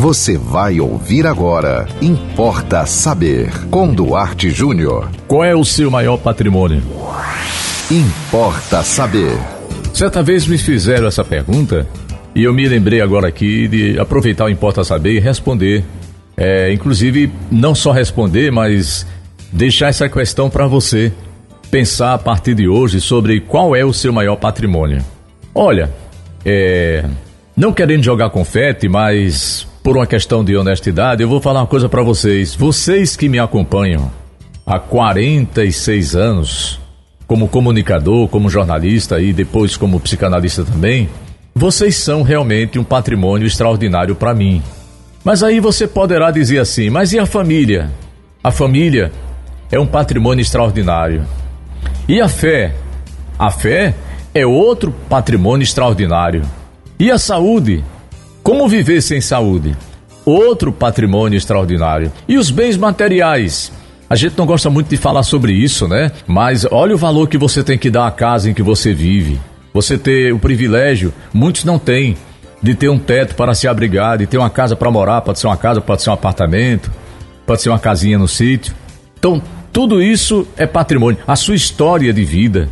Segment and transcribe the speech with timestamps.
[0.00, 1.84] Você vai ouvir agora.
[2.00, 3.50] Importa saber.
[3.68, 5.10] Com Duarte Júnior.
[5.26, 6.80] Qual é o seu maior patrimônio?
[7.90, 9.36] Importa saber.
[9.92, 11.84] Certa vez me fizeram essa pergunta
[12.32, 15.84] e eu me lembrei agora aqui de aproveitar o Importa Saber e responder.
[16.36, 19.04] É, inclusive, não só responder, mas
[19.52, 21.12] deixar essa questão para você
[21.72, 25.04] pensar a partir de hoje sobre qual é o seu maior patrimônio.
[25.52, 25.92] Olha,
[26.44, 27.04] é,
[27.56, 31.88] não querendo jogar confete, mas por uma questão de honestidade, eu vou falar uma coisa
[31.88, 32.54] para vocês.
[32.54, 34.12] Vocês que me acompanham
[34.66, 36.78] há 46 anos,
[37.26, 41.08] como comunicador, como jornalista e depois como psicanalista também,
[41.54, 44.62] vocês são realmente um patrimônio extraordinário para mim.
[45.24, 47.90] Mas aí você poderá dizer assim: mas e a família?
[48.44, 49.10] A família
[49.72, 51.24] é um patrimônio extraordinário.
[52.06, 52.74] E a fé?
[53.38, 53.94] A fé
[54.34, 56.42] é outro patrimônio extraordinário.
[56.98, 57.82] E a saúde?
[58.48, 59.76] Como viver sem saúde?
[60.24, 62.10] Outro patrimônio extraordinário.
[62.26, 63.70] E os bens materiais?
[64.08, 66.10] A gente não gosta muito de falar sobre isso, né?
[66.26, 69.38] Mas olha o valor que você tem que dar à casa em que você vive.
[69.74, 72.16] Você ter o privilégio, muitos não têm,
[72.62, 75.46] de ter um teto para se abrigar, de ter uma casa para morar, pode ser
[75.46, 76.90] uma casa, pode ser um apartamento,
[77.44, 78.74] pode ser uma casinha no sítio.
[79.18, 81.20] Então, tudo isso é patrimônio.
[81.26, 82.70] A sua história de vida,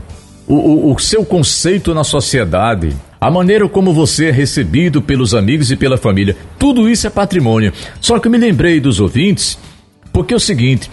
[0.48, 5.70] o, o, o seu conceito na sociedade, a maneira como você é recebido pelos amigos
[5.70, 7.72] e pela família, tudo isso é patrimônio.
[8.00, 9.58] Só que eu me lembrei dos ouvintes,
[10.12, 10.90] porque é o seguinte.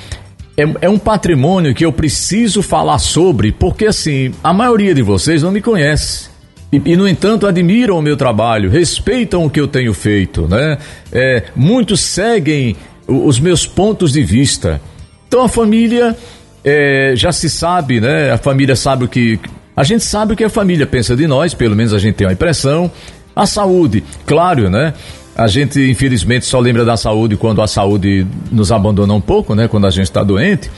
[0.56, 5.42] É, é, um patrimônio que eu preciso falar sobre, porque assim, a maioria de vocês
[5.42, 6.30] não me conhece.
[6.72, 10.78] E, e no entanto, admiram o meu trabalho, respeitam o que eu tenho feito, né?
[11.12, 12.76] É, muitos seguem
[13.08, 14.82] os meus pontos de vista.
[15.28, 16.16] Então a família
[16.64, 18.32] é, já se sabe, né?
[18.32, 19.40] A família sabe o que
[19.76, 22.28] a gente sabe o que a família pensa de nós, pelo menos a gente tem
[22.28, 22.92] uma impressão.
[23.36, 24.94] A saúde, claro, né?
[25.36, 29.68] A gente, infelizmente, só lembra da saúde quando a saúde nos abandona um pouco, né?
[29.68, 30.70] Quando a gente está doente.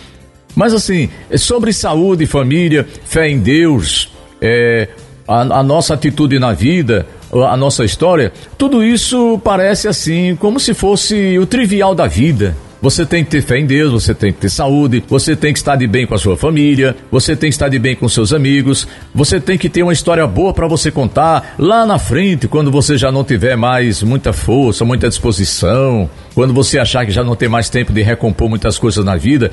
[0.56, 4.88] Mas, assim, sobre saúde, família, fé em Deus, é,
[5.28, 10.74] a, a nossa atitude na vida, a nossa história, tudo isso parece assim, como se
[10.74, 12.56] fosse o trivial da vida.
[12.86, 15.58] Você tem que ter fé em Deus, você tem que ter saúde, você tem que
[15.58, 18.32] estar de bem com a sua família, você tem que estar de bem com seus
[18.32, 22.70] amigos, você tem que ter uma história boa para você contar lá na frente, quando
[22.70, 27.36] você já não tiver mais muita força, muita disposição, quando você achar que já não
[27.36, 29.52] tem mais tempo de recompor muitas coisas na vida.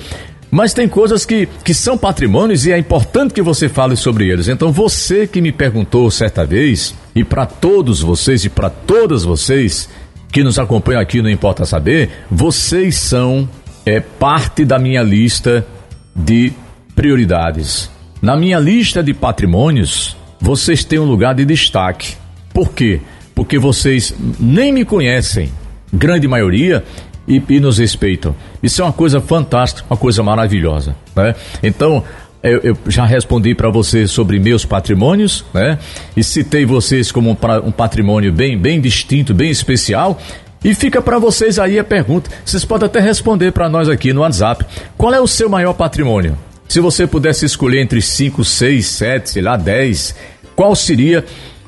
[0.51, 4.49] Mas tem coisas que, que são patrimônios e é importante que você fale sobre eles.
[4.49, 9.89] Então você que me perguntou certa vez, e para todos vocês e para todas vocês,
[10.33, 13.47] que nos acompanham aqui no Importa Saber, vocês são
[13.85, 15.65] é, parte da minha lista
[16.17, 16.53] de
[16.97, 17.91] prioridades.
[18.23, 22.17] Na minha lista de patrimônios, vocês têm um lugar de destaque.
[22.55, 23.01] Por quê?
[23.35, 25.53] Porque vocês nem me conhecem,
[25.93, 26.83] grande maioria,
[27.29, 28.35] e, e nos respeitam.
[28.63, 30.97] Isso é uma coisa fantástica, uma coisa maravilhosa.
[31.15, 31.35] Né?
[31.63, 32.03] Então,
[32.43, 35.79] eu, eu já respondi para você sobre meus patrimônios, né?
[36.17, 37.37] E citei vocês como um,
[37.67, 40.21] um patrimônio bem, bem distinto, bem especial.
[40.65, 42.31] E fica para vocês aí a pergunta.
[42.45, 44.65] Vocês podem até responder para nós aqui no WhatsApp.
[44.97, 46.37] Qual é o seu maior patrimônio?
[46.69, 50.15] Se você pudesse escolher entre 5, 6, 7, sei lá, 10,
[50.57, 51.25] qual seria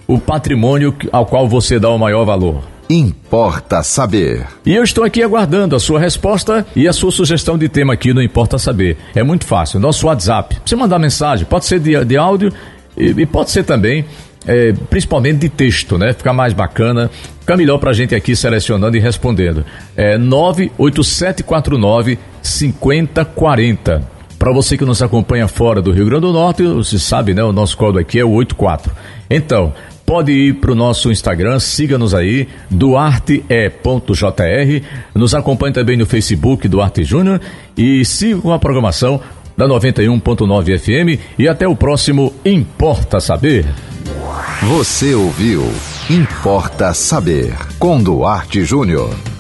[0.07, 2.74] o patrimônio ao qual você dá o maior valor?
[2.89, 4.47] Importa Saber.
[4.65, 8.12] E eu estou aqui aguardando a sua resposta e a sua sugestão de tema aqui
[8.12, 8.97] no Importa Saber.
[9.15, 9.81] É muito fácil.
[9.81, 10.59] Nosso WhatsApp.
[10.65, 12.53] Você mandar mensagem, pode ser de, de áudio
[12.97, 14.05] e, e, pode ser também,
[14.47, 16.12] é, principalmente de texto, né?
[16.12, 17.11] Fica mais bacana.
[17.41, 19.65] Fica melhor pra gente aqui selecionando e respondendo.
[19.97, 24.15] É 98749 5040.
[24.39, 27.43] Para você que nos acompanha fora do Rio Grande do Norte, você sabe, né?
[27.43, 28.93] O nosso código aqui é o 84.
[29.31, 29.72] Então,
[30.04, 33.44] pode ir para o nosso Instagram, siga-nos aí, duarte.jr,
[35.15, 37.41] nos acompanhe também no Facebook Duarte Júnior
[37.76, 39.20] e siga a programação
[39.56, 43.65] da 91.9 FM e até o próximo Importa Saber.
[44.62, 45.62] Você ouviu
[46.10, 49.34] Importa Saber com Duarte Júnior.